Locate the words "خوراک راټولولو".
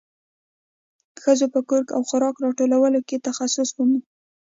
2.09-2.99